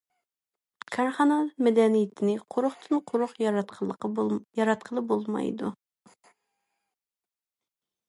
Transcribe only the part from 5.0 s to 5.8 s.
بولمايدۇ.